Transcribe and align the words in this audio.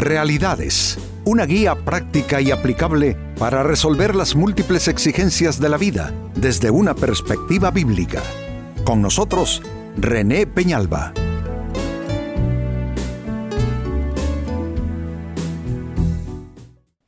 Realidades, 0.00 0.96
una 1.26 1.44
guía 1.44 1.74
práctica 1.74 2.40
y 2.40 2.50
aplicable 2.50 3.18
para 3.38 3.62
resolver 3.62 4.16
las 4.16 4.34
múltiples 4.34 4.88
exigencias 4.88 5.60
de 5.60 5.68
la 5.68 5.76
vida 5.76 6.14
desde 6.34 6.70
una 6.70 6.94
perspectiva 6.94 7.70
bíblica. 7.70 8.22
Con 8.82 9.02
nosotros, 9.02 9.60
René 9.98 10.46
Peñalba. 10.46 11.12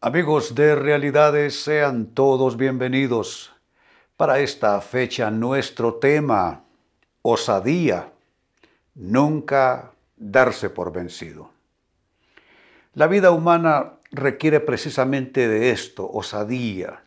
Amigos 0.02 0.54
de 0.54 0.74
Realidades, 0.74 1.64
sean 1.64 2.08
todos 2.08 2.58
bienvenidos. 2.58 3.52
Para 4.18 4.40
esta 4.40 4.78
fecha 4.82 5.30
nuestro 5.30 5.94
tema, 5.94 6.64
osadía, 7.22 8.12
nunca 8.94 9.92
darse 10.14 10.68
por 10.68 10.92
vencido. 10.92 11.61
La 12.94 13.06
vida 13.06 13.30
humana 13.30 13.94
requiere 14.10 14.60
precisamente 14.60 15.48
de 15.48 15.70
esto, 15.70 16.10
osadía. 16.10 17.04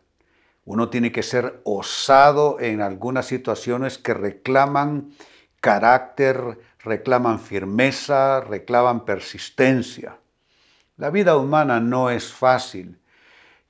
Uno 0.64 0.88
tiene 0.88 1.12
que 1.12 1.22
ser 1.22 1.60
osado 1.62 2.58
en 2.58 2.80
algunas 2.80 3.26
situaciones 3.26 3.96
que 3.96 4.12
reclaman 4.12 5.12
carácter, 5.60 6.58
reclaman 6.80 7.38
firmeza, 7.38 8.40
reclaman 8.40 9.04
persistencia. 9.04 10.18
La 10.96 11.10
vida 11.10 11.36
humana 11.36 11.78
no 11.78 12.10
es 12.10 12.32
fácil 12.32 12.98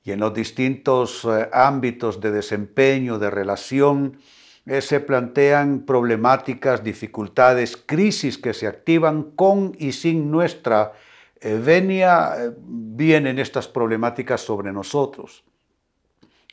y 0.03 0.11
en 0.11 0.19
los 0.19 0.33
distintos 0.33 1.23
eh, 1.25 1.49
ámbitos 1.53 2.19
de 2.19 2.31
desempeño, 2.31 3.19
de 3.19 3.29
relación, 3.29 4.17
eh, 4.65 4.81
se 4.81 5.01
plantean 5.01 5.81
problemáticas, 5.85 6.83
dificultades, 6.83 7.77
crisis 7.77 8.39
que 8.39 8.55
se 8.55 8.65
activan 8.65 9.21
con 9.35 9.75
y 9.77 9.91
sin 9.91 10.31
nuestra 10.31 10.93
eh, 11.41 11.59
venia 11.63 12.35
eh, 12.37 12.51
vienen 12.57 13.39
estas 13.39 13.67
problemáticas 13.67 14.41
sobre 14.41 14.71
nosotros. 14.71 15.43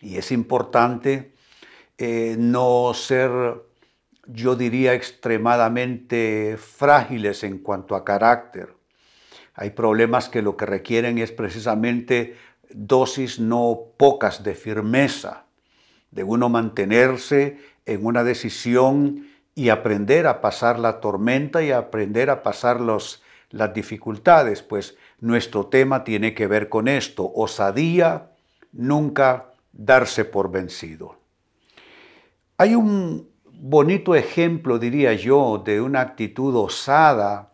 Y 0.00 0.16
es 0.16 0.30
importante 0.32 1.32
eh, 1.96 2.36
no 2.38 2.92
ser, 2.94 3.30
yo 4.26 4.56
diría, 4.56 4.94
extremadamente 4.94 6.56
frágiles 6.58 7.44
en 7.44 7.58
cuanto 7.58 7.94
a 7.94 8.04
carácter. 8.04 8.74
Hay 9.54 9.70
problemas 9.70 10.28
que 10.28 10.42
lo 10.42 10.56
que 10.56 10.66
requieren 10.66 11.18
es 11.18 11.32
precisamente 11.32 12.36
dosis 12.70 13.38
no 13.38 13.78
pocas 13.96 14.42
de 14.42 14.54
firmeza, 14.54 15.44
de 16.10 16.24
uno 16.24 16.48
mantenerse 16.48 17.58
en 17.86 18.04
una 18.04 18.24
decisión 18.24 19.28
y 19.54 19.68
aprender 19.68 20.26
a 20.26 20.40
pasar 20.40 20.78
la 20.78 21.00
tormenta 21.00 21.62
y 21.62 21.70
aprender 21.70 22.28
a 22.30 22.42
pasar 22.42 22.80
los, 22.80 23.22
las 23.54 23.72
dificultades, 23.72 24.62
pues 24.62 24.96
nuestro 25.20 25.66
tema 25.66 26.02
tiene 26.02 26.34
que 26.34 26.48
ver 26.48 26.68
con 26.68 26.88
esto, 26.88 27.30
osadía, 27.32 28.32
nunca 28.72 29.52
darse 29.72 30.24
por 30.24 30.50
vencido. 30.50 31.16
Hay 32.58 32.74
un 32.74 33.28
bonito 33.44 34.16
ejemplo, 34.16 34.78
diría 34.80 35.12
yo, 35.14 35.62
de 35.64 35.80
una 35.80 36.00
actitud 36.00 36.54
osada 36.56 37.52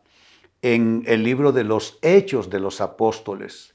en 0.63 1.03
el 1.07 1.23
libro 1.23 1.53
de 1.53 1.65
los 1.65 1.99
Hechos 2.01 2.49
de 2.49 2.61
los 2.61 2.81
Apóstoles. 2.81 3.75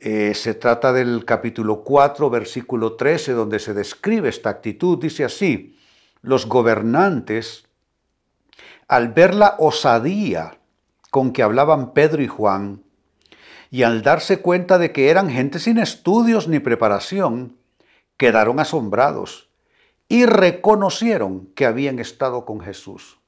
Eh, 0.00 0.34
se 0.34 0.52
trata 0.52 0.92
del 0.92 1.24
capítulo 1.24 1.82
4, 1.82 2.28
versículo 2.28 2.92
13, 2.92 3.32
donde 3.32 3.58
se 3.58 3.72
describe 3.72 4.28
esta 4.28 4.50
actitud. 4.50 4.98
Dice 4.98 5.24
así, 5.24 5.78
los 6.20 6.46
gobernantes, 6.46 7.64
al 8.86 9.08
ver 9.08 9.34
la 9.34 9.56
osadía 9.58 10.57
con 11.10 11.32
que 11.32 11.42
hablaban 11.42 11.92
Pedro 11.92 12.22
y 12.22 12.28
Juan, 12.28 12.82
y 13.70 13.82
al 13.82 14.02
darse 14.02 14.40
cuenta 14.40 14.78
de 14.78 14.92
que 14.92 15.10
eran 15.10 15.30
gente 15.30 15.58
sin 15.58 15.78
estudios 15.78 16.48
ni 16.48 16.58
preparación, 16.58 17.56
quedaron 18.16 18.60
asombrados 18.60 19.48
y 20.08 20.26
reconocieron 20.26 21.46
que 21.54 21.66
habían 21.66 21.98
estado 21.98 22.44
con 22.44 22.60
Jesús. 22.60 23.18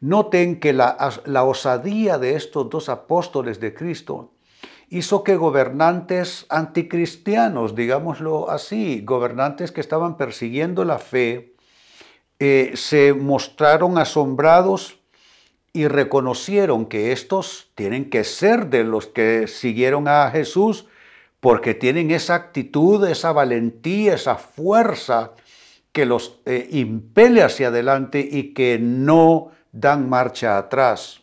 Noten 0.00 0.60
que 0.60 0.72
la, 0.72 0.96
osadía 1.44 2.18
de 2.18 2.36
estos 2.36 2.68
dos 2.70 2.88
apóstoles 2.88 3.60
de 3.60 3.74
Cristo 3.74 4.32
hizo 4.88 5.24
que 5.24 5.36
gobernantes 5.36 6.46
anticristianos, 6.48 7.74
digámoslo 7.74 8.50
así, 8.50 9.02
gobernantes 9.04 9.72
que 9.72 9.80
estaban 9.80 10.16
persiguiendo 10.16 10.84
la 10.84 10.98
fe, 10.98 11.54
eh, 12.38 12.72
se 12.74 13.14
mostraron 13.14 13.98
asombrados 13.98 14.95
y 15.76 15.88
reconocieron 15.88 16.86
que 16.86 17.12
estos 17.12 17.70
tienen 17.74 18.08
que 18.08 18.24
ser 18.24 18.70
de 18.70 18.82
los 18.82 19.06
que 19.06 19.46
siguieron 19.46 20.08
a 20.08 20.30
Jesús 20.30 20.86
porque 21.38 21.74
tienen 21.74 22.10
esa 22.10 22.34
actitud, 22.34 23.06
esa 23.06 23.32
valentía, 23.32 24.14
esa 24.14 24.36
fuerza 24.36 25.32
que 25.92 26.06
los 26.06 26.40
eh, 26.46 26.66
impele 26.72 27.42
hacia 27.42 27.68
adelante 27.68 28.26
y 28.26 28.54
que 28.54 28.78
no 28.80 29.50
dan 29.70 30.08
marcha 30.08 30.56
atrás. 30.56 31.20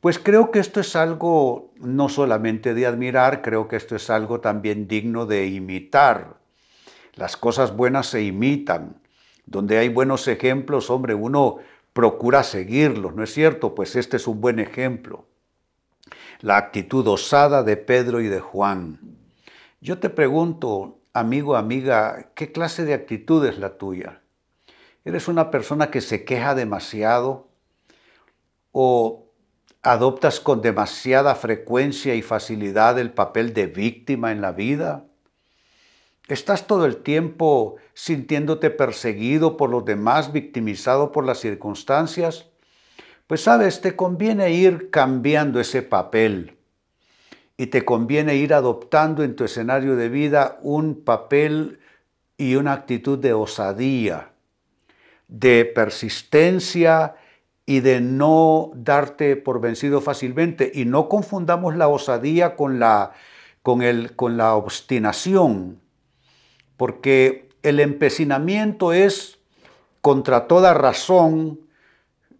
Pues 0.00 0.18
creo 0.18 0.50
que 0.50 0.58
esto 0.58 0.80
es 0.80 0.96
algo 0.96 1.70
no 1.76 2.08
solamente 2.08 2.72
de 2.72 2.86
admirar, 2.86 3.42
creo 3.42 3.68
que 3.68 3.76
esto 3.76 3.94
es 3.94 4.08
algo 4.08 4.40
también 4.40 4.88
digno 4.88 5.26
de 5.26 5.48
imitar. 5.48 6.38
Las 7.14 7.36
cosas 7.36 7.76
buenas 7.76 8.06
se 8.06 8.22
imitan. 8.22 8.96
Donde 9.44 9.76
hay 9.76 9.90
buenos 9.90 10.28
ejemplos, 10.28 10.88
hombre, 10.88 11.12
uno 11.12 11.58
procura 11.92 12.42
seguirlos, 12.42 13.14
¿no 13.14 13.24
es 13.24 13.32
cierto? 13.32 13.74
Pues 13.74 13.96
este 13.96 14.16
es 14.16 14.26
un 14.26 14.40
buen 14.40 14.58
ejemplo. 14.58 15.26
La 16.40 16.56
actitud 16.56 17.06
osada 17.08 17.62
de 17.62 17.76
Pedro 17.76 18.20
y 18.20 18.28
de 18.28 18.40
Juan. 18.40 18.98
Yo 19.80 19.98
te 19.98 20.10
pregunto, 20.10 20.98
amigo, 21.12 21.56
amiga, 21.56 22.30
¿qué 22.34 22.52
clase 22.52 22.84
de 22.84 22.94
actitud 22.94 23.44
es 23.46 23.58
la 23.58 23.76
tuya? 23.76 24.22
¿Eres 25.04 25.28
una 25.28 25.50
persona 25.50 25.90
que 25.90 26.00
se 26.00 26.24
queja 26.24 26.54
demasiado? 26.54 27.48
¿O 28.72 29.26
adoptas 29.82 30.40
con 30.40 30.62
demasiada 30.62 31.34
frecuencia 31.34 32.14
y 32.14 32.22
facilidad 32.22 32.98
el 32.98 33.12
papel 33.12 33.54
de 33.54 33.66
víctima 33.66 34.32
en 34.32 34.40
la 34.40 34.52
vida? 34.52 35.06
¿Estás 36.30 36.68
todo 36.68 36.86
el 36.86 36.98
tiempo 36.98 37.74
sintiéndote 37.92 38.70
perseguido 38.70 39.56
por 39.56 39.68
los 39.68 39.84
demás, 39.84 40.32
victimizado 40.32 41.10
por 41.10 41.26
las 41.26 41.40
circunstancias? 41.40 42.46
Pues 43.26 43.42
sabes, 43.42 43.80
te 43.80 43.96
conviene 43.96 44.52
ir 44.52 44.90
cambiando 44.90 45.58
ese 45.58 45.82
papel 45.82 46.56
y 47.56 47.66
te 47.66 47.84
conviene 47.84 48.36
ir 48.36 48.54
adoptando 48.54 49.24
en 49.24 49.34
tu 49.34 49.42
escenario 49.42 49.96
de 49.96 50.08
vida 50.08 50.60
un 50.62 51.02
papel 51.02 51.80
y 52.36 52.54
una 52.54 52.74
actitud 52.74 53.18
de 53.18 53.32
osadía, 53.32 54.30
de 55.26 55.64
persistencia 55.64 57.16
y 57.66 57.80
de 57.80 58.00
no 58.00 58.70
darte 58.76 59.34
por 59.34 59.60
vencido 59.60 60.00
fácilmente. 60.00 60.70
Y 60.72 60.84
no 60.84 61.08
confundamos 61.08 61.74
la 61.74 61.88
osadía 61.88 62.54
con 62.54 62.78
la, 62.78 63.14
con 63.62 63.82
el, 63.82 64.14
con 64.14 64.36
la 64.36 64.54
obstinación 64.54 65.80
porque 66.80 67.50
el 67.62 67.78
empecinamiento 67.78 68.94
es 68.94 69.38
contra 70.00 70.46
toda 70.46 70.72
razón, 70.72 71.60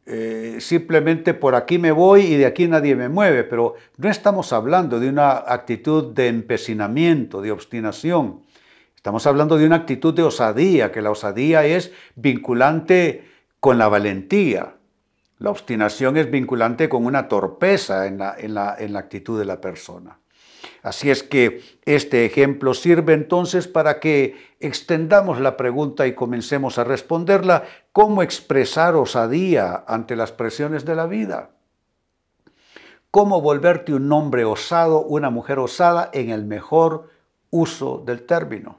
eh, 0.07 0.57
simplemente 0.61 1.35
por 1.35 1.55
aquí 1.55 1.77
me 1.77 1.93
voy 1.93 2.23
y 2.23 2.37
de 2.37 2.47
aquí 2.47 2.67
nadie 2.67 2.97
me 2.97 3.11
mueve, 3.11 3.45
pero 3.45 3.75
no 3.99 4.09
estamos 4.09 4.55
hablando 4.55 4.99
de 4.99 5.11
una 5.11 5.33
actitud 5.33 6.15
de 6.15 6.29
empecinamiento, 6.29 7.43
de 7.43 7.53
obstinación. 7.53 8.41
Estamos 8.97 9.27
hablando 9.27 9.59
de 9.59 9.67
una 9.67 9.77
actitud 9.77 10.15
de 10.15 10.23
osadía, 10.23 10.91
que 10.91 11.03
la 11.03 11.11
osadía 11.11 11.67
es 11.67 11.93
vinculante 12.15 13.29
con 13.61 13.77
la 13.77 13.89
valentía. 13.89 14.73
La 15.37 15.51
obstinación 15.51 16.17
es 16.17 16.31
vinculante 16.31 16.89
con 16.89 17.05
una 17.05 17.29
torpeza 17.29 18.07
en 18.07 18.17
la, 18.17 18.37
en 18.39 18.55
la 18.95 18.99
actitud 18.99 19.39
de 19.39 19.45
la 19.45 19.61
persona. 19.61 20.19
Así 20.83 21.11
es 21.11 21.23
que 21.23 21.63
este 21.85 22.25
ejemplo 22.25 22.75
sirve 22.75 23.13
entonces 23.13 23.69
para 23.69 24.01
que 24.01 24.37
extendamos 24.61 25.41
la 25.41 25.57
pregunta 25.57 26.07
y 26.07 26.15
comencemos 26.15 26.79
a 26.79 26.85
responderla, 26.85 27.65
¿cómo 27.93 28.23
expresar 28.23 28.95
osadía 28.97 29.85
ante 29.87 30.17
las 30.17 30.33
presiones 30.33 30.85
de 30.85 30.95
la 30.95 31.07
vida? 31.07 31.51
¿Cómo 33.11 33.41
volverte 33.41 33.93
un 33.93 34.11
hombre 34.13 34.45
osado, 34.45 35.03
una 35.03 35.31
mujer 35.31 35.59
osada 35.59 36.11
en 36.13 36.31
el 36.31 36.45
mejor 36.45 37.11
uso 37.51 38.03
del 38.07 38.23
término? 38.23 38.79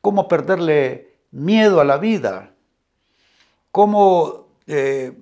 ¿Cómo 0.00 0.28
perderle 0.28 1.16
miedo 1.32 1.80
a 1.80 1.84
la 1.84 1.98
vida? 1.98 2.52
¿Cómo 3.72 4.46
eh, 4.68 5.12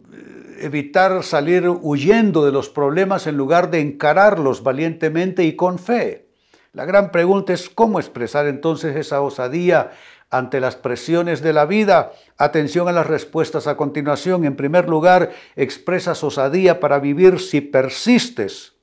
evitar 0.61 1.23
salir 1.23 1.69
huyendo 1.69 2.45
de 2.45 2.53
los 2.53 2.69
problemas 2.69 3.27
en 3.27 3.37
lugar 3.37 3.71
de 3.71 3.81
encararlos 3.81 4.63
valientemente 4.63 5.45
y 5.45 5.57
con 5.57 5.79
fe. 5.79 6.29
La 6.73 6.85
gran 6.85 7.13
pregunta 7.13 7.53
es 7.53 7.71
cómo 7.71 8.01
expresar 8.01 8.47
entonces 8.47 8.97
esa 8.97 9.21
osadía 9.21 9.93
ante 10.31 10.61
las 10.61 10.75
presiones 10.75 11.41
de 11.41 11.53
la 11.53 11.67
vida. 11.67 12.13
Atención 12.37 12.89
a 12.89 12.93
las 12.93 13.07
respuestas 13.07 13.67
a 13.67 13.77
continuación. 13.77 14.45
En 14.45 14.57
primer 14.57 14.89
lugar, 14.89 15.33
expresas 15.55 16.25
osadía 16.25 16.81
para 16.81 16.99
vivir 16.99 17.39
si 17.39 17.61
persistes 17.61 18.75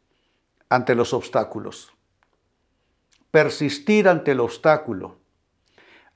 ante 0.69 0.95
los 0.95 1.13
obstáculos. 1.13 1.91
Persistir 3.31 4.07
ante 4.07 4.31
el 4.31 4.39
obstáculo. 4.39 5.17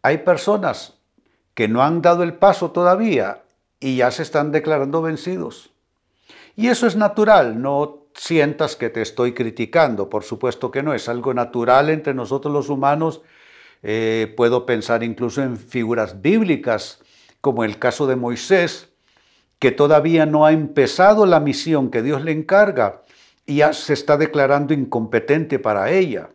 Hay 0.01 0.19
personas 0.19 0.93
que 1.53 1.67
no 1.67 1.83
han 1.83 2.01
dado 2.01 2.23
el 2.23 2.35
paso 2.35 2.71
todavía 2.71 3.44
y 3.79 3.97
ya 3.97 4.11
se 4.11 4.23
están 4.23 4.51
declarando 4.51 5.01
vencidos. 5.01 5.71
Y 6.55 6.67
eso 6.67 6.87
es 6.87 6.95
natural, 6.95 7.61
no 7.61 8.05
sientas 8.13 8.75
que 8.75 8.89
te 8.89 9.01
estoy 9.01 9.33
criticando, 9.33 10.09
por 10.09 10.23
supuesto 10.23 10.71
que 10.71 10.83
no, 10.83 10.93
es 10.93 11.09
algo 11.09 11.33
natural 11.33 11.89
entre 11.89 12.13
nosotros 12.13 12.53
los 12.53 12.69
humanos. 12.69 13.21
Eh, 13.83 14.33
puedo 14.37 14.65
pensar 14.65 15.03
incluso 15.03 15.43
en 15.43 15.57
figuras 15.57 16.21
bíblicas, 16.21 16.99
como 17.41 17.63
el 17.63 17.77
caso 17.77 18.07
de 18.07 18.15
Moisés, 18.15 18.89
que 19.59 19.71
todavía 19.71 20.25
no 20.25 20.45
ha 20.45 20.51
empezado 20.51 21.25
la 21.25 21.39
misión 21.39 21.91
que 21.91 22.01
Dios 22.01 22.23
le 22.23 22.31
encarga 22.31 23.03
y 23.45 23.57
ya 23.57 23.73
se 23.73 23.93
está 23.93 24.17
declarando 24.17 24.73
incompetente 24.73 25.59
para 25.59 25.91
ella. 25.91 26.29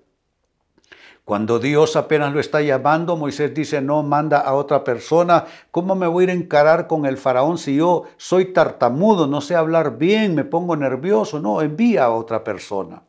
Cuando 1.25 1.58
Dios 1.58 1.94
apenas 1.96 2.32
lo 2.32 2.40
está 2.40 2.61
llamando, 2.61 3.17
Moisés 3.17 3.55
dice, 3.55 3.81
no, 3.81 4.02
manda 4.02 4.38
a 4.38 4.55
otra 4.55 4.82
persona. 4.82 5.44
¿Cómo 5.70 5.94
me 5.94 6.06
voy 6.06 6.22
a 6.22 6.25
ir 6.25 6.31
a 6.31 6.34
encarar 6.34 6.87
con 6.87 7.06
el 7.06 7.17
faraón 7.19 7.56
si 7.58 7.76
yo 7.76 8.05
soy 8.17 8.46
tartamudo, 8.46 9.26
no 9.26 9.40
sé 9.40 9.55
hablar 9.55 9.96
bien, 9.96 10.34
me 10.34 10.44
pongo 10.44 10.75
nervioso? 10.76 11.38
No, 11.38 11.62
envía 11.62 12.05
a 12.05 12.11
otra 12.11 12.43
persona. 12.43 13.02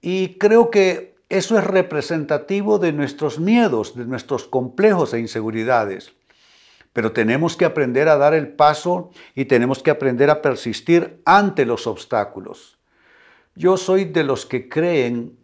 Y 0.00 0.38
creo 0.38 0.70
que 0.70 1.16
eso 1.28 1.58
es 1.58 1.64
representativo 1.64 2.78
de 2.78 2.92
nuestros 2.92 3.38
miedos, 3.38 3.96
de 3.96 4.04
nuestros 4.04 4.44
complejos 4.44 5.14
e 5.14 5.20
inseguridades. 5.20 6.12
Pero 6.92 7.12
tenemos 7.12 7.56
que 7.56 7.64
aprender 7.64 8.08
a 8.08 8.16
dar 8.16 8.34
el 8.34 8.48
paso 8.48 9.10
y 9.34 9.44
tenemos 9.44 9.82
que 9.82 9.90
aprender 9.90 10.28
a 10.30 10.42
persistir 10.42 11.22
ante 11.24 11.64
los 11.64 11.86
obstáculos. 11.86 12.78
Yo 13.54 13.76
soy 13.76 14.06
de 14.06 14.24
los 14.24 14.46
que 14.46 14.68
creen 14.68 15.39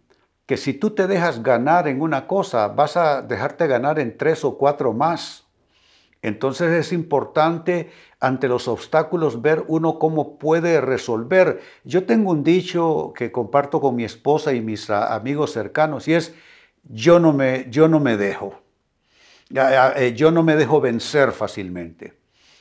que 0.46 0.56
si 0.56 0.72
tú 0.72 0.90
te 0.90 1.08
dejas 1.08 1.42
ganar 1.42 1.88
en 1.88 2.00
una 2.00 2.26
cosa, 2.26 2.68
vas 2.68 2.96
a 2.96 3.20
dejarte 3.20 3.66
ganar 3.66 3.98
en 3.98 4.16
tres 4.16 4.44
o 4.44 4.56
cuatro 4.56 4.92
más. 4.92 5.44
Entonces 6.22 6.72
es 6.72 6.92
importante 6.92 7.90
ante 8.20 8.48
los 8.48 8.68
obstáculos 8.68 9.42
ver 9.42 9.64
uno 9.66 9.98
cómo 9.98 10.38
puede 10.38 10.80
resolver. 10.80 11.60
Yo 11.84 12.04
tengo 12.04 12.30
un 12.30 12.42
dicho 12.42 13.12
que 13.14 13.30
comparto 13.30 13.80
con 13.80 13.96
mi 13.96 14.04
esposa 14.04 14.54
y 14.54 14.60
mis 14.60 14.88
amigos 14.88 15.52
cercanos 15.52 16.08
y 16.08 16.14
es, 16.14 16.34
yo 16.84 17.18
no 17.18 17.32
me, 17.32 17.66
yo 17.68 17.88
no 17.88 18.00
me 18.00 18.16
dejo. 18.16 18.60
Eh, 19.50 20.14
yo 20.16 20.30
no 20.30 20.42
me 20.42 20.56
dejo 20.56 20.80
vencer 20.80 21.32
fácilmente. 21.32 22.14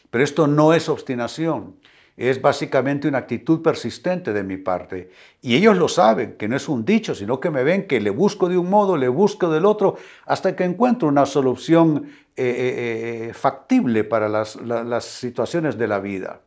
Pero 0.10 0.24
esto 0.24 0.48
no 0.48 0.74
es 0.74 0.90
obstinación 0.90 1.76
es 2.17 2.41
básicamente 2.41 3.07
una 3.07 3.19
actitud 3.19 3.62
persistente 3.62 4.31
de 4.31 4.44
mi 4.44 4.57
parte. 4.57 5.12
Y 5.41 5.56
ellos 5.56 5.77
lo 5.77 5.89
saben, 5.89 6.38
que 6.38 6.47
no 6.47 6.56
es 6.56 6.69
un 6.69 6.85
dicho, 6.85 7.13
sino 7.13 7.39
que 7.39 7.50
me 7.50 7.63
ven 7.63 7.88
que 7.88 8.00
le 8.00 8.09
busco 8.09 8.47
de 8.47 8.57
un 8.57 8.69
modo, 8.69 8.95
le 8.95 9.09
busco 9.09 9.50
del 9.50 9.65
otro, 9.65 9.97
hasta 10.25 10.56
que 10.56 10.63
encuentro 10.63 11.09
una 11.09 11.25
solución 11.25 12.06
eh, 12.38 12.45
eh, 12.45 13.27
eh, 13.27 13.33
factible 13.33 14.06
para 14.06 14.29
las, 14.29 14.56
las 14.56 15.03
situaciones 15.03 15.77
de 15.77 15.88
la 15.88 16.00
vida. 16.00 16.41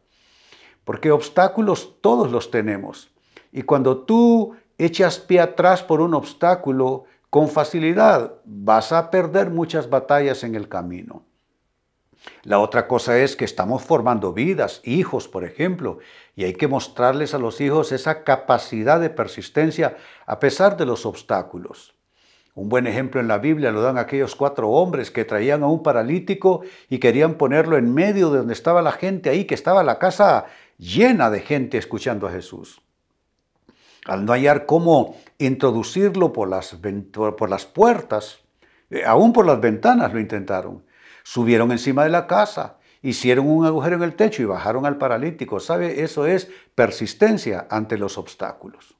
Porque 0.84 1.10
obstáculos 1.10 1.96
todos 2.00 2.32
los 2.32 2.50
tenemos. 2.50 3.10
Y 3.52 3.62
cuando 3.62 3.98
tú 3.98 4.56
echas 4.78 5.18
pie 5.18 5.40
atrás 5.40 5.82
por 5.82 6.00
un 6.00 6.14
obstáculo, 6.14 7.04
con 7.28 7.48
facilidad 7.48 8.32
vas 8.46 8.92
a 8.92 9.10
perder 9.10 9.50
muchas 9.50 9.90
batallas 9.90 10.44
en 10.44 10.54
el 10.54 10.66
camino. 10.68 11.27
La 12.42 12.60
otra 12.60 12.86
cosa 12.86 13.19
es 13.19 13.36
que 13.36 13.44
estamos 13.44 13.82
formando 13.82 14.32
vidas, 14.32 14.80
hijos, 14.84 15.28
por 15.28 15.44
ejemplo, 15.44 15.98
y 16.36 16.44
hay 16.44 16.54
que 16.54 16.69
mostrarles 16.69 17.34
a 17.34 17.38
los 17.38 17.60
hijos 17.60 17.92
esa 17.92 18.25
capacidad 18.25 19.00
de 19.00 19.10
persistencia 19.10 19.96
a 20.26 20.38
pesar 20.38 20.76
de 20.76 20.86
los 20.86 21.04
obstáculos. 21.06 21.94
Un 22.54 22.69
buen 22.69 22.88
ejemplo 22.88 23.20
en 23.20 23.28
la 23.28 23.38
Biblia 23.38 23.70
lo 23.70 23.82
dan 23.82 23.98
aquellos 23.98 24.34
cuatro 24.34 24.69
hombres 24.70 25.12
que 25.12 25.25
traían 25.25 25.62
a 25.62 25.69
un 25.69 25.82
paralítico 25.82 26.62
y 26.88 26.98
querían 26.98 27.34
ponerlo 27.34 27.76
en 27.76 27.94
medio 27.94 28.30
de 28.30 28.38
donde 28.38 28.52
estaba 28.52 28.82
la 28.82 28.90
gente 28.90 29.30
ahí, 29.30 29.44
que 29.44 29.54
estaba 29.54 29.84
la 29.84 30.00
casa 30.00 30.46
llena 30.76 31.30
de 31.30 31.40
gente 31.40 31.78
escuchando 31.78 32.26
a 32.26 32.32
Jesús. 32.32 32.80
Al 34.06 34.25
no 34.25 34.32
hallar 34.32 34.66
cómo 34.66 35.16
introducirlo 35.38 36.32
por 36.32 36.48
las, 36.48 36.76
por 37.12 37.48
las 37.48 37.64
puertas, 37.64 38.40
eh, 38.90 39.04
aún 39.04 39.32
por 39.32 39.46
las 39.46 39.60
ventanas 39.60 40.12
lo 40.12 40.19
intentaron. 40.19 40.82
Subieron 41.30 41.72
encima 41.72 42.04
de 42.04 42.08
la 42.08 42.26
casa, 42.26 42.78
hicieron 43.02 43.50
un 43.50 43.66
agujero 43.66 43.96
en 43.96 44.02
el 44.02 44.16
techo 44.16 44.40
y 44.40 44.46
bajaron 44.46 44.86
al 44.86 44.96
paralítico. 44.96 45.60
¿Sabe? 45.60 46.02
Eso 46.02 46.25
es 46.25 46.48
persistencia 46.75 47.66
ante 47.69 47.98
los 47.98 48.16
obstáculos. 48.16 48.96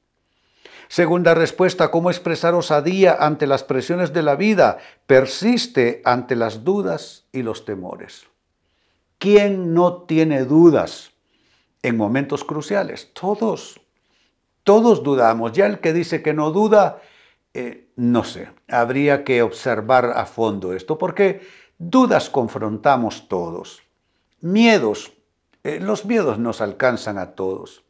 Segunda 0.89 1.33
respuesta, 1.33 1.89
¿cómo 1.89 2.11
expresar 2.11 2.53
osadía 2.53 3.17
ante 3.19 3.47
las 3.47 3.63
presiones 3.63 4.13
de 4.13 4.21
la 4.21 4.35
vida? 4.35 4.77
Persiste 5.07 6.03
ante 6.05 6.35
las 6.35 6.63
dudas 6.63 7.25
y 7.31 7.41
los 7.41 7.65
temores. 7.65 8.27
¿Quién 9.17 9.73
no 9.73 10.03
tiene 10.03 10.45
dudas 10.45 11.09
en 11.81 11.97
momentos 11.97 12.43
cruciales? 12.43 13.11
Todos, 13.13 13.81
todos 14.63 15.01
dudamos. 15.01 15.53
Ya 15.53 15.65
el 15.65 15.79
que 15.79 15.93
dice 15.93 16.21
que 16.21 16.35
no 16.35 16.51
duda, 16.51 17.01
eh, 17.55 17.89
no 17.95 18.23
sé, 18.23 18.49
habría 18.67 19.23
que 19.23 19.41
observar 19.41 20.13
a 20.15 20.27
fondo 20.27 20.73
esto, 20.73 20.99
porque 20.99 21.41
Dudas 21.79 22.29
confrontamos 22.29 23.29
todos. 23.29 23.81
Miedos, 24.41 25.13
eh, 25.63 25.79
los 25.79 26.05
miedos 26.05 26.37
nos 26.37 26.59
alcanzan 26.59 27.17
a 27.17 27.31
todos. 27.31 27.83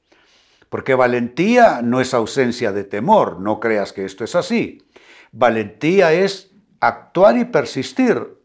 Porque 0.69 0.93
valentía 0.93 1.81
no 1.81 1.99
es 1.99 2.13
ausencia 2.13 2.71
de 2.71 2.83
temor, 2.83 3.39
no 3.39 3.59
creas 3.59 3.91
que 3.91 4.05
esto 4.05 4.23
es 4.23 4.35
así. 4.35 4.87
Valentía 5.31 6.13
es 6.13 6.51
actuar 6.79 7.37
y 7.37 7.45
persistir 7.45 8.37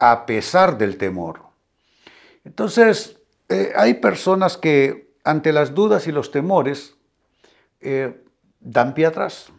a 0.00 0.26
pesar 0.26 0.76
del 0.78 0.98
temor. 0.98 1.42
Entonces, 2.44 3.20
eh, 3.48 3.72
hay 3.76 3.94
personas 3.94 4.56
que 4.56 5.12
ante 5.22 5.52
las 5.52 5.74
dudas 5.74 6.08
y 6.08 6.12
los 6.12 6.32
temores 6.32 6.96
eh, 7.80 8.20
dan 8.58 8.94
pie 8.94 9.06
atrás, 9.06 9.52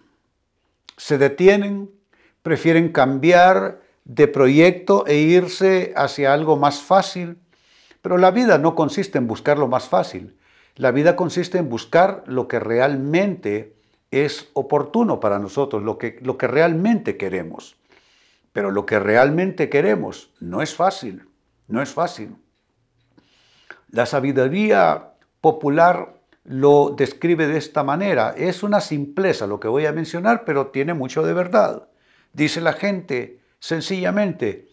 se 0.98 1.18
detienen, 1.18 1.90
prefieren 2.44 2.92
cambiar, 2.92 3.82
de 4.10 4.28
proyecto 4.28 5.06
e 5.06 5.18
irse 5.18 5.94
hacia 5.96 6.34
algo 6.34 6.58
más 6.58 6.82
fácil. 6.82 7.38
Pero 8.02 8.18
la 8.18 8.32
vida 8.32 8.58
no 8.58 8.74
consiste 8.74 9.20
en 9.20 9.28
buscar 9.28 9.60
lo 9.60 9.68
más 9.68 9.88
fácil. 9.88 10.36
La 10.76 10.90
vida 10.92 11.16
consiste 11.16 11.60
en 11.60 11.70
buscar 11.70 12.24
lo 12.26 12.48
que 12.48 12.60
realmente 12.60 13.76
es 14.10 14.50
oportuno 14.54 15.20
para 15.20 15.38
nosotros, 15.38 15.84
lo 15.84 16.00
que, 16.00 16.18
lo 16.24 16.40
que 16.40 16.48
realmente 16.48 17.18
queremos. 17.18 17.78
Pero 18.52 18.72
lo 18.72 18.88
que 18.88 19.00
realmente 19.00 19.70
queremos 19.70 20.32
no 20.40 20.64
es 20.64 20.74
fácil, 20.74 21.30
no 21.68 21.84
es 21.84 21.90
fácil. 21.90 22.36
La 23.92 24.08
sabiduría 24.08 25.12
popular 25.40 26.16
lo 26.46 26.96
describe 26.98 27.46
de 27.46 27.60
esta 27.60 27.84
manera. 27.84 28.34
Es 28.36 28.64
una 28.64 28.82
simpleza 28.82 29.46
lo 29.46 29.60
que 29.60 29.68
voy 29.68 29.86
a 29.86 29.94
mencionar, 29.94 30.46
pero 30.46 30.68
tiene 30.68 30.96
mucho 30.96 31.22
de 31.22 31.34
verdad. 31.34 31.90
Dice 32.34 32.60
la 32.60 32.74
gente, 32.74 33.39
Sencillamente, 33.60 34.70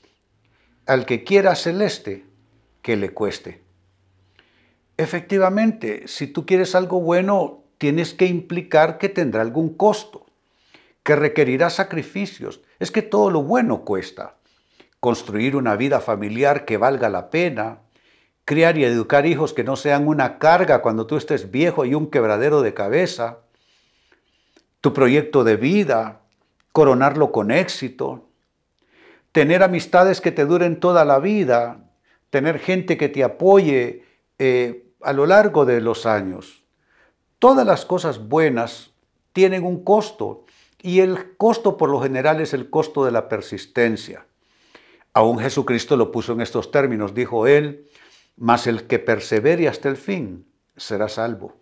al 0.87 1.07
que 1.07 1.25
quiera 1.25 1.55
celeste, 1.57 2.25
que 2.83 2.97
le 2.97 3.11
cueste. 3.11 3.63
Efectivamente, 4.97 6.05
si 6.07 6.29
tú 6.29 6.47
quieres 6.47 6.75
algo 6.75 7.01
bueno, 7.01 7.65
tienes 7.79 8.15
que 8.15 8.27
implicar 8.27 8.99
que 8.99 9.09
tendrá 9.09 9.43
algún 9.43 9.77
costo, 9.77 10.27
que 11.03 11.17
requerirá 11.17 11.69
sacrificios. 11.71 12.61
Es 12.79 12.91
que 12.91 13.03
todo 13.03 13.31
lo 13.31 13.43
bueno 13.43 13.85
cuesta. 13.85 14.37
Construir 15.01 15.57
una 15.57 15.77
vida 15.77 16.01
familiar 16.01 16.65
que 16.65 16.79
valga 16.79 17.09
la 17.09 17.31
pena, 17.31 17.81
criar 18.45 18.79
y 18.79 18.85
educar 18.85 19.27
hijos 19.27 19.53
que 19.53 19.65
no 19.65 19.77
sean 19.77 20.07
una 20.09 20.39
carga 20.39 20.81
cuando 20.81 21.07
tú 21.07 21.17
estés 21.17 21.51
viejo 21.51 21.85
y 21.85 21.95
un 21.95 22.11
quebradero 22.11 22.63
de 22.63 22.73
cabeza, 22.73 23.41
tu 24.81 24.93
proyecto 24.93 25.45
de 25.45 25.57
vida, 25.57 26.21
coronarlo 26.73 27.33
con 27.33 27.51
éxito, 27.51 28.26
tener 29.37 29.63
amistades 29.63 30.23
que 30.23 30.33
te 30.33 30.47
duren 30.47 30.81
toda 30.81 31.05
la 31.05 31.19
vida, 31.19 31.85
tener 32.31 32.59
gente 32.59 32.97
que 32.97 33.11
te 33.11 33.23
apoye 33.23 34.03
eh, 34.39 34.87
a 35.03 35.13
lo 35.13 35.27
largo 35.27 35.67
de 35.67 35.83
los 35.83 36.07
años. 36.07 36.65
Todas 37.39 37.67
las 37.67 37.85
cosas 37.85 38.31
buenas 38.31 38.93
tienen 39.35 39.65
un 39.65 39.85
costo 39.85 40.47
y 40.81 41.01
el 41.01 41.37
costo 41.37 41.77
por 41.77 41.91
lo 41.91 42.01
general 42.01 42.41
es 42.41 42.55
el 42.55 42.71
costo 42.71 43.05
de 43.05 43.11
la 43.11 43.29
persistencia. 43.29 44.25
Aún 45.13 45.39
Jesucristo 45.39 45.99
lo 45.99 46.11
puso 46.11 46.33
en 46.33 46.41
estos 46.41 46.71
términos, 46.71 47.13
dijo 47.13 47.47
él, 47.47 47.91
mas 48.39 48.67
el 48.67 48.87
que 48.87 48.99
persevere 48.99 49.69
hasta 49.69 49.91
el 49.91 49.99
fin 49.99 50.47
será 50.79 51.11
salvo. 51.11 51.59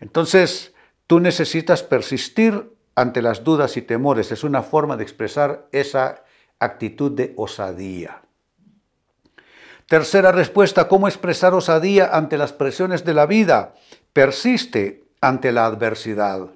Entonces, 0.00 0.74
tú 1.06 1.18
necesitas 1.18 1.82
persistir 1.82 2.74
ante 2.94 3.22
las 3.22 3.42
dudas 3.42 3.78
y 3.78 3.80
temores. 3.80 4.32
Es 4.32 4.44
una 4.44 4.62
forma 4.62 4.98
de 4.98 5.04
expresar 5.04 5.66
esa 5.72 6.24
actitud 6.64 7.12
de 7.12 7.34
osadía. 7.36 8.22
Tercera 9.86 10.32
respuesta, 10.32 10.88
¿cómo 10.88 11.08
expresar 11.08 11.54
osadía 11.54 12.10
ante 12.16 12.38
las 12.38 12.52
presiones 12.52 13.04
de 13.04 13.14
la 13.14 13.26
vida? 13.26 13.74
Persiste 14.12 15.04
ante 15.20 15.52
la 15.52 15.66
adversidad. 15.66 16.48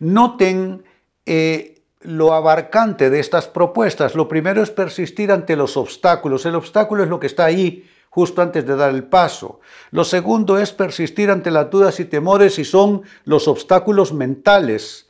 Noten 0.00 0.84
eh, 1.24 1.82
lo 2.00 2.34
abarcante 2.34 3.10
de 3.10 3.20
estas 3.20 3.46
propuestas. 3.46 4.14
Lo 4.14 4.28
primero 4.28 4.62
es 4.62 4.70
persistir 4.70 5.30
ante 5.30 5.56
los 5.56 5.76
obstáculos. 5.76 6.46
El 6.46 6.56
obstáculo 6.56 7.02
es 7.02 7.08
lo 7.08 7.20
que 7.20 7.26
está 7.26 7.44
ahí 7.44 7.88
justo 8.16 8.40
antes 8.40 8.66
de 8.66 8.76
dar 8.76 8.94
el 8.94 9.04
paso. 9.04 9.60
Lo 9.90 10.02
segundo 10.02 10.58
es 10.58 10.72
persistir 10.72 11.30
ante 11.30 11.50
las 11.50 11.70
dudas 11.70 12.00
y 12.00 12.06
temores 12.06 12.58
y 12.58 12.64
son 12.64 13.02
los 13.24 13.46
obstáculos 13.46 14.12
mentales, 14.12 15.05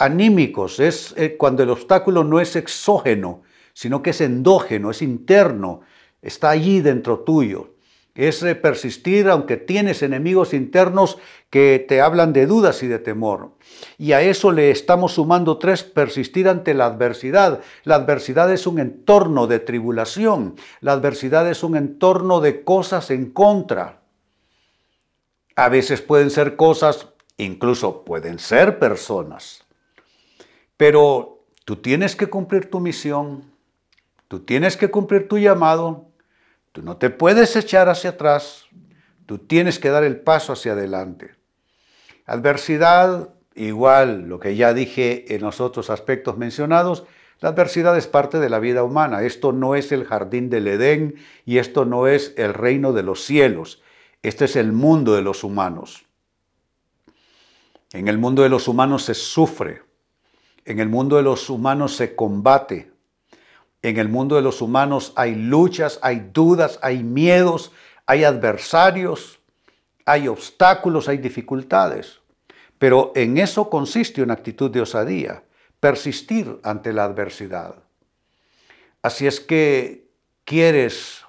anímicos. 0.00 0.80
Es 0.80 1.14
eh, 1.16 1.36
cuando 1.36 1.62
el 1.62 1.70
obstáculo 1.70 2.24
no 2.24 2.40
es 2.40 2.56
exógeno, 2.56 3.42
sino 3.72 4.02
que 4.02 4.10
es 4.10 4.20
endógeno, 4.20 4.90
es 4.90 5.02
interno, 5.02 5.82
está 6.20 6.50
allí 6.50 6.80
dentro 6.80 7.20
tuyo 7.20 7.70
es 8.14 8.44
persistir 8.60 9.28
aunque 9.28 9.56
tienes 9.56 10.02
enemigos 10.02 10.52
internos 10.52 11.18
que 11.48 11.84
te 11.88 12.00
hablan 12.00 12.32
de 12.32 12.46
dudas 12.46 12.82
y 12.82 12.86
de 12.86 12.98
temor. 12.98 13.52
Y 13.98 14.12
a 14.12 14.20
eso 14.20 14.52
le 14.52 14.70
estamos 14.70 15.14
sumando 15.14 15.58
tres, 15.58 15.84
persistir 15.84 16.48
ante 16.48 16.74
la 16.74 16.86
adversidad. 16.86 17.60
La 17.84 17.94
adversidad 17.94 18.52
es 18.52 18.66
un 18.66 18.78
entorno 18.78 19.46
de 19.46 19.58
tribulación, 19.58 20.56
la 20.80 20.92
adversidad 20.92 21.48
es 21.48 21.62
un 21.62 21.76
entorno 21.76 22.40
de 22.40 22.62
cosas 22.62 23.10
en 23.10 23.30
contra. 23.30 24.00
A 25.56 25.68
veces 25.68 26.02
pueden 26.02 26.30
ser 26.30 26.56
cosas, 26.56 27.08
incluso 27.36 28.04
pueden 28.04 28.38
ser 28.38 28.78
personas. 28.78 29.64
Pero 30.80 31.44
tú 31.66 31.76
tienes 31.76 32.16
que 32.16 32.28
cumplir 32.28 32.70
tu 32.70 32.80
misión, 32.80 33.44
tú 34.28 34.40
tienes 34.40 34.78
que 34.78 34.90
cumplir 34.90 35.28
tu 35.28 35.36
llamado 35.36 36.10
Tú 36.72 36.82
no 36.82 36.96
te 36.96 37.10
puedes 37.10 37.56
echar 37.56 37.88
hacia 37.88 38.10
atrás, 38.10 38.66
tú 39.26 39.38
tienes 39.38 39.78
que 39.78 39.90
dar 39.90 40.04
el 40.04 40.20
paso 40.20 40.52
hacia 40.52 40.72
adelante. 40.72 41.34
Adversidad, 42.26 43.30
igual 43.54 44.28
lo 44.28 44.38
que 44.38 44.54
ya 44.54 44.72
dije 44.72 45.34
en 45.34 45.42
los 45.42 45.60
otros 45.60 45.90
aspectos 45.90 46.38
mencionados, 46.38 47.04
la 47.40 47.48
adversidad 47.48 47.96
es 47.96 48.06
parte 48.06 48.38
de 48.38 48.50
la 48.50 48.60
vida 48.60 48.84
humana. 48.84 49.22
Esto 49.22 49.50
no 49.50 49.74
es 49.74 49.90
el 49.90 50.04
jardín 50.04 50.48
del 50.48 50.68
Edén 50.68 51.16
y 51.44 51.58
esto 51.58 51.84
no 51.84 52.06
es 52.06 52.34
el 52.36 52.54
reino 52.54 52.92
de 52.92 53.02
los 53.02 53.24
cielos. 53.24 53.82
Este 54.22 54.44
es 54.44 54.54
el 54.54 54.72
mundo 54.72 55.14
de 55.14 55.22
los 55.22 55.42
humanos. 55.42 56.04
En 57.92 58.06
el 58.06 58.18
mundo 58.18 58.42
de 58.42 58.50
los 58.50 58.68
humanos 58.68 59.04
se 59.04 59.14
sufre. 59.14 59.82
En 60.64 60.78
el 60.80 60.88
mundo 60.88 61.16
de 61.16 61.22
los 61.22 61.48
humanos 61.48 61.96
se 61.96 62.14
combate. 62.14 62.90
En 63.82 63.98
el 63.98 64.08
mundo 64.08 64.36
de 64.36 64.42
los 64.42 64.60
humanos 64.60 65.12
hay 65.16 65.34
luchas, 65.34 65.98
hay 66.02 66.30
dudas, 66.32 66.78
hay 66.82 67.02
miedos, 67.02 67.72
hay 68.06 68.24
adversarios, 68.24 69.40
hay 70.04 70.28
obstáculos, 70.28 71.08
hay 71.08 71.18
dificultades. 71.18 72.20
Pero 72.78 73.12
en 73.14 73.38
eso 73.38 73.70
consiste 73.70 74.22
una 74.22 74.34
actitud 74.34 74.70
de 74.70 74.82
osadía, 74.82 75.44
persistir 75.80 76.58
ante 76.62 76.92
la 76.92 77.04
adversidad. 77.04 77.76
Así 79.02 79.26
es 79.26 79.40
que 79.40 80.08
quieres 80.44 81.24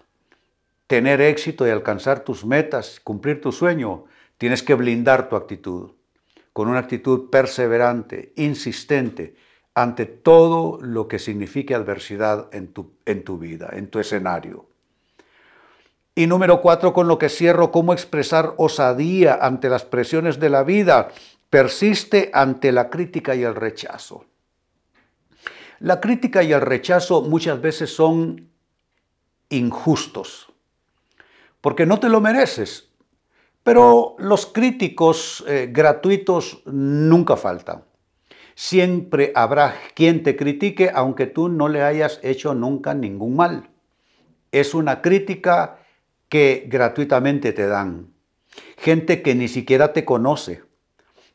tener 0.87 1.21
éxito 1.21 1.65
y 1.65 1.69
alcanzar 1.69 2.25
tus 2.25 2.45
metas, 2.45 2.99
cumplir 3.01 3.39
tu 3.39 3.53
sueño, 3.53 4.05
tienes 4.37 4.61
que 4.61 4.75
blindar 4.75 5.29
tu 5.29 5.37
actitud 5.37 5.91
con 6.53 6.67
una 6.67 6.79
actitud 6.79 7.29
perseverante, 7.29 8.33
insistente, 8.35 9.35
ante 9.73 10.05
todo 10.05 10.79
lo 10.81 11.07
que 11.07 11.19
signifique 11.19 11.73
adversidad 11.73 12.49
en 12.51 12.73
tu, 12.73 12.91
en 13.05 13.23
tu 13.23 13.37
vida, 13.37 13.69
en 13.71 13.87
tu 13.87 13.99
escenario. 13.99 14.67
Y 16.13 16.27
número 16.27 16.61
cuatro, 16.61 16.91
con 16.93 17.07
lo 17.07 17.17
que 17.17 17.29
cierro, 17.29 17.71
cómo 17.71 17.93
expresar 17.93 18.53
osadía 18.57 19.39
ante 19.41 19.69
las 19.69 19.85
presiones 19.85 20.39
de 20.39 20.49
la 20.49 20.63
vida. 20.63 21.09
Persiste 21.49 22.29
ante 22.33 22.71
la 22.71 22.89
crítica 22.89 23.33
y 23.33 23.43
el 23.43 23.55
rechazo. 23.55 24.25
La 25.79 25.99
crítica 25.99 26.43
y 26.43 26.51
el 26.51 26.61
rechazo 26.61 27.21
muchas 27.21 27.59
veces 27.61 27.95
son 27.95 28.49
injustos, 29.49 30.51
porque 31.59 31.85
no 31.85 31.99
te 31.99 32.09
lo 32.09 32.21
mereces. 32.21 32.90
Pero 33.63 34.15
los 34.17 34.45
críticos 34.47 35.43
eh, 35.47 35.69
gratuitos 35.71 36.61
nunca 36.65 37.37
faltan. 37.37 37.83
Siempre 38.55 39.31
habrá 39.35 39.75
quien 39.93 40.23
te 40.23 40.35
critique 40.35 40.91
aunque 40.93 41.27
tú 41.27 41.47
no 41.47 41.67
le 41.67 41.83
hayas 41.83 42.19
hecho 42.23 42.53
nunca 42.53 42.93
ningún 42.93 43.35
mal. 43.35 43.69
Es 44.51 44.73
una 44.73 45.01
crítica 45.01 45.79
que 46.27 46.65
gratuitamente 46.67 47.53
te 47.53 47.67
dan. 47.67 48.13
Gente 48.77 49.21
que 49.21 49.35
ni 49.35 49.47
siquiera 49.47 49.93
te 49.93 50.05
conoce, 50.05 50.63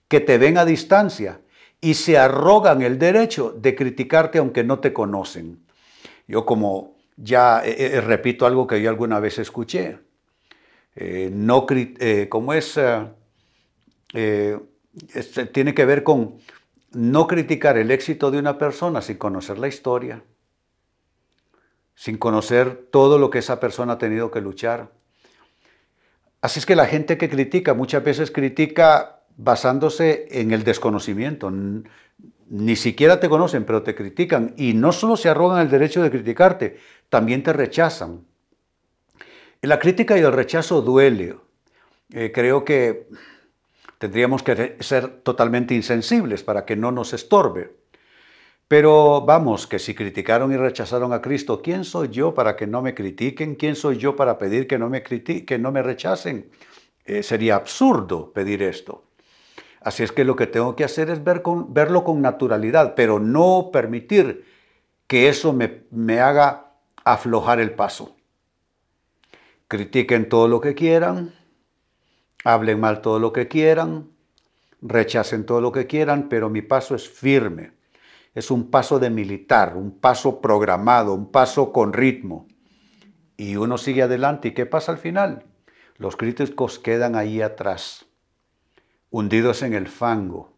que 0.09 0.21
te 0.21 0.39
ven 0.39 0.59
a 0.59 0.65
distancia 0.65 1.41
y 1.81 1.95
se 1.95 2.19
arrogan 2.19 2.83
el 2.83 2.99
derecho 2.99 3.53
de 3.53 3.75
criticarte 3.75 4.39
aunque 4.39 4.65
no 4.65 4.81
te 4.81 4.93
conocen. 4.93 5.65
Yo 6.27 6.45
como 6.45 6.97
ya 7.17 7.63
eh, 7.65 7.97
eh, 7.97 8.01
repito 8.01 8.47
algo 8.47 8.67
que 8.67 8.83
yo 8.83 8.91
alguna 8.91 9.21
vez 9.21 9.39
escuché, 9.39 9.99
eh, 10.97 11.31
no, 11.33 11.67
como 12.29 12.53
es, 12.55 12.81
tiene 15.53 15.75
que 15.75 15.85
ver 15.85 16.03
con 16.03 16.39
no 16.93 17.27
criticar 17.27 17.77
el 17.77 17.91
éxito 17.91 18.31
de 18.31 18.39
una 18.39 18.59
persona 18.59 19.03
sin 19.03 19.19
conocer 19.19 19.59
la 19.59 19.69
historia, 19.69 20.23
sin 21.95 22.17
conocer 22.17 22.89
todo 22.91 23.19
lo 23.19 23.31
que 23.31 23.39
esa 23.39 23.61
persona 23.61 23.95
ha 23.95 23.99
tenido 23.99 24.31
que 24.31 24.41
luchar. 24.41 24.91
Así 26.41 26.61
es 26.61 26.67
que 26.67 26.77
la 26.77 26.87
gente 26.87 27.19
que 27.19 27.29
critica 27.29 27.75
muchas 27.75 28.05
veces 28.05 28.31
critica 28.31 29.17
basándose 29.37 30.29
en 30.31 30.53
el 30.53 30.65
desconocimiento. 30.65 31.53
Ni 32.49 32.77
siquiera 32.77 33.21
te 33.21 33.29
conocen, 33.29 33.65
pero 33.65 33.83
te 33.83 33.95
critican. 33.95 34.55
Y 34.57 34.75
no 34.75 34.93
solo 34.93 35.17
se 35.17 35.29
arrogan 35.29 35.61
el 35.61 35.71
derecho 35.71 36.03
de 36.03 36.11
criticarte, 36.11 36.79
también 37.09 37.43
te 37.43 37.53
rechazan. 37.53 38.25
La 39.67 39.79
crítica 39.79 40.17
y 40.17 40.21
el 40.21 40.33
rechazo 40.33 40.81
duele. 40.81 41.37
Eh, 42.13 42.31
creo 42.33 42.65
que 42.65 43.09
Tendríamos 43.99 44.43
que 44.43 44.77
ser 44.81 45.23
totalmente 45.23 45.75
insensibles 45.75 46.43
para 46.43 46.67
que 46.67 46.77
no 46.77 46.93
nos 46.93 47.15
estorbe. 47.15 47.77
Pero 48.69 49.23
vamos, 49.23 49.67
que 49.67 49.79
si 49.79 49.95
criticaron 49.95 50.53
y 50.53 50.57
rechazaron 50.57 51.13
a 51.13 51.23
Cristo, 51.23 51.63
¿quién 51.63 51.85
soy 51.85 52.09
yo 52.09 52.35
para 52.35 52.57
que 52.57 52.67
no 52.67 52.83
me 52.83 52.95
critiquen? 52.95 53.55
¿Quién 53.55 53.77
soy 53.77 53.97
yo 53.97 54.17
para 54.17 54.39
pedir 54.39 54.67
que 54.67 54.79
no 54.79 54.91
me, 54.91 55.03
que 55.03 55.59
no 55.59 55.73
me 55.73 55.83
rechacen? 55.83 56.51
Eh, 57.05 57.23
sería 57.23 57.55
absurdo 57.55 58.33
pedir 58.33 58.63
esto. 58.63 59.05
Así 59.81 60.03
es 60.03 60.11
que 60.11 60.25
lo 60.25 60.35
que 60.35 60.49
tengo 60.49 60.75
que 60.75 60.85
hacer 60.85 61.09
es 61.11 61.21
verlo 61.23 62.05
con 62.05 62.21
naturalidad, 62.21 62.95
pero 62.97 63.21
no 63.21 63.71
permitir 63.73 64.45
que 65.07 65.29
eso 65.29 65.53
me 65.53 66.21
haga 66.21 66.73
aflojar 67.05 67.61
el 67.61 67.71
paso. 67.71 68.16
Critiquen 69.69 70.29
todo 70.29 70.49
lo 70.49 70.61
que 70.61 70.75
quieran, 70.75 71.33
Hablen 72.47 72.79
mal 72.79 73.01
todo 73.01 73.19
lo 73.19 73.33
que 73.33 73.49
quieran, 73.49 74.09
rechacen 74.81 75.47
todo 75.47 75.61
lo 75.61 75.73
que 75.73 75.89
quieran, 75.89 76.29
pero 76.29 76.49
mi 76.49 76.63
paso 76.63 76.95
es 76.95 77.09
firme. 77.09 77.73
Es 78.37 78.53
un 78.53 78.71
paso 78.71 79.01
de 79.01 79.11
militar, 79.11 79.77
un 79.77 79.99
paso 79.99 80.41
programado, 80.41 81.13
un 81.13 81.33
paso 81.33 81.73
con 81.73 81.93
ritmo. 81.93 82.47
Y 83.37 83.57
uno 83.57 83.79
sigue 83.79 84.03
adelante. 84.03 84.47
¿Y 84.47 84.51
qué 84.53 84.65
pasa 84.65 84.93
al 84.93 84.99
final? 84.99 85.45
Los 85.97 86.15
críticos 86.15 86.79
quedan 86.79 87.17
ahí 87.17 87.43
atrás, 87.43 88.07
hundidos 89.11 89.63
en 89.63 89.75
el 89.75 89.89
fango. 89.89 90.53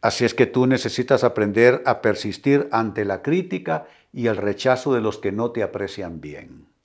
Así 0.00 0.24
es 0.24 0.32
que 0.32 0.46
tú 0.46 0.66
necesitas 0.66 1.24
aprender 1.24 1.82
a 1.84 2.00
persistir 2.00 2.70
ante 2.72 3.04
la 3.04 3.20
crítica 3.20 3.86
y 4.14 4.28
el 4.28 4.38
rechazo 4.38 4.94
de 4.94 5.02
los 5.02 5.18
que 5.18 5.30
no 5.30 5.50
te 5.50 5.62
aprecian 5.62 6.22
bien. 6.22 6.75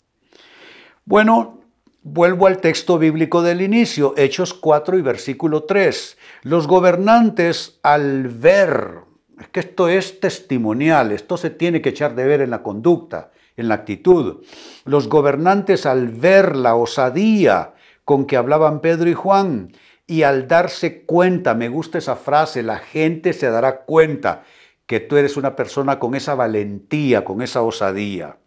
Bueno, 1.05 1.61
Vuelvo 2.03 2.47
al 2.47 2.57
texto 2.57 2.97
bíblico 2.97 3.43
del 3.43 3.61
inicio, 3.61 4.15
Hechos 4.17 4.55
4 4.55 4.97
y 4.97 5.03
versículo 5.03 5.65
3. 5.65 6.17
Los 6.41 6.65
gobernantes 6.65 7.79
al 7.83 8.27
ver, 8.27 9.01
es 9.39 9.47
que 9.49 9.59
esto 9.59 9.87
es 9.87 10.19
testimonial, 10.19 11.11
esto 11.11 11.37
se 11.37 11.51
tiene 11.51 11.79
que 11.79 11.89
echar 11.89 12.15
de 12.15 12.25
ver 12.25 12.41
en 12.41 12.49
la 12.49 12.63
conducta, 12.63 13.29
en 13.55 13.67
la 13.67 13.75
actitud. 13.75 14.43
Los 14.83 15.09
gobernantes 15.09 15.85
al 15.85 16.07
ver 16.07 16.55
la 16.55 16.73
osadía 16.73 17.75
con 18.03 18.25
que 18.25 18.35
hablaban 18.35 18.81
Pedro 18.81 19.07
y 19.07 19.13
Juan 19.13 19.71
y 20.07 20.23
al 20.23 20.47
darse 20.47 21.05
cuenta, 21.05 21.53
me 21.53 21.69
gusta 21.69 21.99
esa 21.99 22.15
frase, 22.15 22.63
la 22.63 22.79
gente 22.79 23.33
se 23.33 23.51
dará 23.51 23.81
cuenta 23.81 24.41
que 24.87 25.01
tú 25.01 25.17
eres 25.17 25.37
una 25.37 25.55
persona 25.55 25.99
con 25.99 26.15
esa 26.15 26.33
valentía, 26.33 27.23
con 27.23 27.43
esa 27.43 27.61
osadía. 27.61 28.37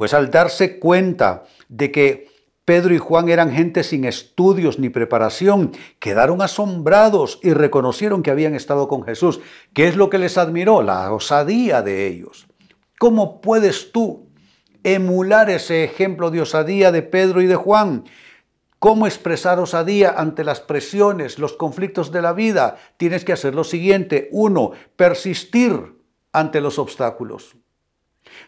Pues 0.00 0.14
al 0.14 0.30
darse 0.30 0.78
cuenta 0.78 1.44
de 1.68 1.92
que 1.92 2.30
Pedro 2.64 2.94
y 2.94 2.96
Juan 2.96 3.28
eran 3.28 3.52
gente 3.52 3.82
sin 3.82 4.06
estudios 4.06 4.78
ni 4.78 4.88
preparación, 4.88 5.72
quedaron 5.98 6.40
asombrados 6.40 7.38
y 7.42 7.52
reconocieron 7.52 8.22
que 8.22 8.30
habían 8.30 8.54
estado 8.54 8.88
con 8.88 9.02
Jesús. 9.02 9.40
¿Qué 9.74 9.88
es 9.88 9.96
lo 9.96 10.08
que 10.08 10.16
les 10.16 10.38
admiró? 10.38 10.80
La 10.80 11.12
osadía 11.12 11.82
de 11.82 12.06
ellos. 12.06 12.46
¿Cómo 12.98 13.42
puedes 13.42 13.92
tú 13.92 14.30
emular 14.84 15.50
ese 15.50 15.84
ejemplo 15.84 16.30
de 16.30 16.40
osadía 16.40 16.92
de 16.92 17.02
Pedro 17.02 17.42
y 17.42 17.46
de 17.46 17.56
Juan? 17.56 18.04
¿Cómo 18.78 19.06
expresar 19.06 19.58
osadía 19.58 20.14
ante 20.16 20.44
las 20.44 20.60
presiones, 20.60 21.38
los 21.38 21.52
conflictos 21.52 22.10
de 22.10 22.22
la 22.22 22.32
vida? 22.32 22.78
Tienes 22.96 23.22
que 23.22 23.34
hacer 23.34 23.54
lo 23.54 23.64
siguiente. 23.64 24.30
Uno, 24.32 24.70
persistir 24.96 25.94
ante 26.32 26.62
los 26.62 26.78
obstáculos. 26.78 27.54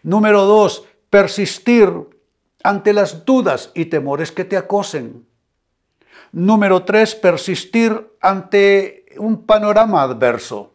Número 0.02 0.44
dos, 0.44 0.84
persistir 1.12 1.92
ante 2.64 2.94
las 2.94 3.26
dudas 3.26 3.70
y 3.74 3.84
temores 3.84 4.32
que 4.32 4.46
te 4.46 4.56
acosen. 4.56 5.26
Número 6.32 6.84
tres, 6.84 7.14
persistir 7.14 8.16
ante 8.18 9.04
un 9.18 9.44
panorama 9.44 10.00
adverso. 10.00 10.72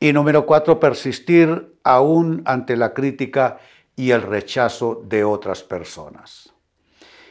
Y 0.00 0.12
número 0.12 0.44
cuatro, 0.44 0.80
persistir 0.80 1.78
aún 1.84 2.42
ante 2.46 2.76
la 2.76 2.92
crítica 2.92 3.60
y 3.94 4.10
el 4.10 4.22
rechazo 4.22 5.04
de 5.06 5.22
otras 5.22 5.62
personas. 5.62 6.52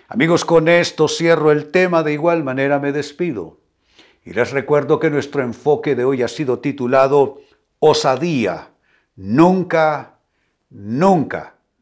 Amigos, 0.07 0.45
con 0.45 0.69
esto 0.69 1.09
cierro 1.09 1.51
el 1.51 1.71
tema, 1.71 2.03
de 2.03 2.13
igual 2.13 2.41
manera 2.41 2.79
me 2.79 2.93
despido. 2.93 3.57
Y 4.23 4.31
les 4.31 4.51
recuerdo 4.51 4.97
que 4.97 5.09
nuestro 5.09 5.41
enfoque 5.41 5.93
de 5.93 6.05
hoy 6.05 6.23
ha 6.23 6.29
sido 6.29 6.59
titulado 6.59 7.41
Osadía, 7.79 8.69
nunca, 9.17 10.19
nunca 10.69 11.56